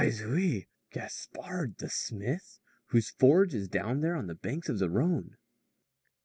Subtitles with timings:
[0.01, 0.67] "Mais oui!
[0.89, 2.57] Gaspard, the smith,
[2.87, 5.37] whose forge is down there on the banks of the Rhone."